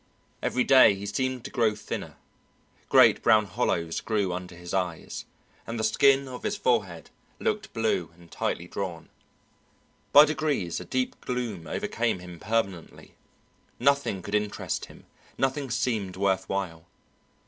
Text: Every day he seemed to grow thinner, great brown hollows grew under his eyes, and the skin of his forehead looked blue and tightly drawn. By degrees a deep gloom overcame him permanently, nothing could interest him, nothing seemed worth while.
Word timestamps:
Every 0.41 0.63
day 0.63 0.95
he 0.95 1.05
seemed 1.05 1.45
to 1.45 1.51
grow 1.51 1.75
thinner, 1.75 2.15
great 2.89 3.21
brown 3.21 3.45
hollows 3.45 4.01
grew 4.01 4.33
under 4.33 4.55
his 4.55 4.73
eyes, 4.73 5.25
and 5.67 5.79
the 5.79 5.83
skin 5.83 6.27
of 6.27 6.41
his 6.41 6.57
forehead 6.57 7.11
looked 7.39 7.71
blue 7.71 8.09
and 8.15 8.31
tightly 8.31 8.67
drawn. 8.67 9.09
By 10.11 10.25
degrees 10.25 10.79
a 10.79 10.85
deep 10.85 11.21
gloom 11.23 11.67
overcame 11.67 12.17
him 12.17 12.39
permanently, 12.39 13.13
nothing 13.79 14.23
could 14.23 14.33
interest 14.33 14.85
him, 14.85 15.05
nothing 15.37 15.69
seemed 15.69 16.15
worth 16.15 16.49
while. 16.49 16.85